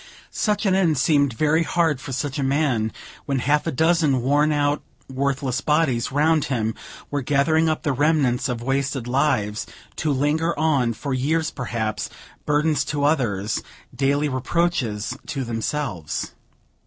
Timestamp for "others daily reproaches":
13.03-15.15